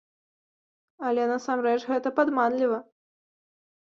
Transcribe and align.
Але 1.09 1.25
насамрэч 1.33 1.77
гэта 1.91 2.13
падманліва. 2.19 2.79